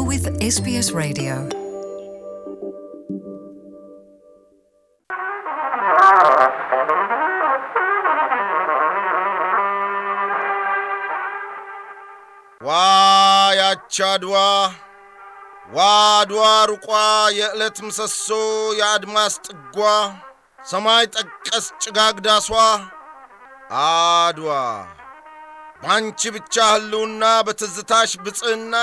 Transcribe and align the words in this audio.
with 0.00 0.24
SBS 0.40 0.94
Radio. 0.94 1.34
ዋ 12.62 12.70
አድዋ! 14.04 14.34
ዋ 15.72 15.78
አድዋ 16.20 16.64
ሩቋ! 16.64 16.88
የዕለት 17.30 17.76
ምሰሶ! 17.82 18.28
የአድማስ 18.78 19.40
ጥጓ! 19.40 19.78
ሰማይ 20.70 21.06
ጠቀስ 21.06 21.72
ጭጋግ 21.82 22.20
ዳሷ! 22.20 22.48
አድዋ! 23.70 24.50
ባንቺ 25.84 26.30
ብቻ 26.30 26.72
ህልውና 26.72 27.40
በትዝታሽ 27.42 28.16
ብፅዕና 28.16 28.74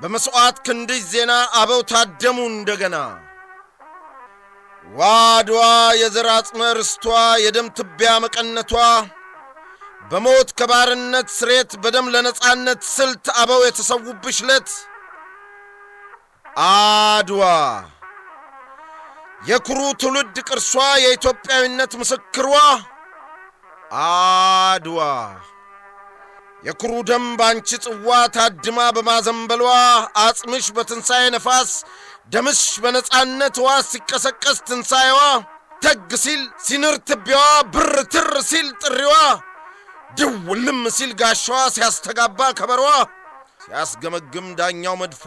በመሥዋዕት 0.00 0.56
ክንድሽ 0.66 1.02
ዜና 1.12 1.32
አበው 1.58 1.80
ታደሙ 1.90 2.38
እንደገና። 2.50 2.96
ዋ 4.90 5.02
አድዋ 5.34 5.60
የዘር 6.00 6.28
አጽመ 6.34 6.60
ርስቷ 6.78 7.04
የደም 7.44 7.68
ትቢያ 7.78 8.10
መቀነቷ 8.24 8.72
በሞት 10.10 10.48
ከባርነት 10.58 11.28
ስሬት 11.36 11.70
በደም 11.82 12.10
ለነጻነት 12.14 12.82
ስልት 12.90 13.26
አበው 13.40 13.62
የተሰዉብሽ 13.66 14.38
ለት 14.48 14.70
አድዋ 16.66 17.42
የኩሩ 19.48 19.80
ትውልድ 20.00 20.36
ቅርሷ 20.48 20.72
የኢትዮጵያዊነት 21.02 21.92
ምስክሯ። 22.00 22.52
አድዋ 24.02 25.00
የኩሩ 26.64 26.92
ደም 27.08 27.24
ባንቺ 27.38 27.68
ጽዋ 27.84 28.08
ታድማ 28.34 28.78
በማዘንበሏ 28.96 29.64
አጽምሽ 30.22 30.66
በትንሣኤ 30.76 31.24
ነፋስ 31.34 31.72
ደምሽ 32.32 32.60
በነጻነት 32.84 33.56
ዋስ 33.64 33.88
ሲቀሰቀስ 33.92 34.58
ትንሣኤዋ 34.68 35.18
ተግ 35.82 36.10
ሲል 36.22 36.42
ሲንር 36.66 36.94
ትቢያዋ 37.08 37.44
ብር 37.74 37.92
ትር 38.14 38.30
ሲል 38.50 38.68
ጥሪዋ 38.82 39.14
ድውልም 40.18 40.80
ሲል 40.96 41.12
ጋሻዋ 41.20 41.60
ሲያስተጋባ 41.76 42.40
ከበሯ 42.58 42.84
ሲያስገመግም 43.64 44.48
ዳኛው 44.58 44.96
መድፏ 45.02 45.24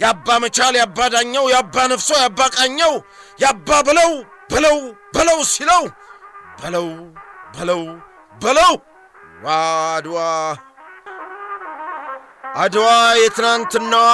ያባ 0.00 0.36
መቻል 0.44 0.74
ያባ 0.82 1.08
ዳኛው 1.14 1.44
ያባ 1.54 1.76
ነፍሶ 1.92 2.10
ያባ 2.24 2.40
ቃኘው 2.56 2.94
ያባ 3.38 3.68
በለው 3.88 4.12
በለው 4.52 4.78
በለው 5.14 5.40
ሲለው 5.52 5.84
በለው 6.60 6.88
በለው 7.56 7.82
በለው 8.34 8.72
ዋ 8.74 8.91
አድዋ 9.44 10.18
አድዋ 12.56 12.88
የትናንትናዋ። 13.20 14.08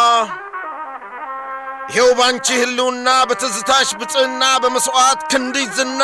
ይሄው 1.91 2.11
ባንቺ 2.19 2.47
ህልውና 2.61 3.09
በትዝታሽ 3.29 3.89
ብፅዕና 4.01 4.43
በመሥዋዕት 4.63 5.21
ክንድሽ 5.31 5.69
ዝና 5.79 6.03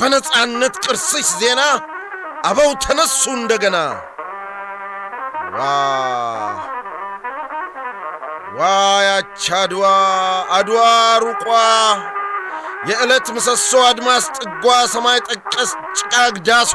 በነጻነት 0.00 0.74
ቅርስሽ 0.84 1.28
ዜና 1.40 1.60
አበው 2.48 2.70
ተነሱ 2.84 3.22
እንደገና። 3.36 3.76
ዋ 5.54 5.60
ዋ 8.56 8.62
ያች 9.06 9.44
አድዋ 9.60 9.84
አድዋ 10.56 10.82
ሩቋ 11.24 11.46
የዕለት 12.88 13.26
ምሰሶ 13.36 13.70
አድማስ 13.88 14.24
ጥጓ 14.36 14.64
ሰማይ 14.94 15.18
ጠቀስ 15.28 15.70
ጭጋግ 15.98 16.34
ዳሷ 16.48 16.74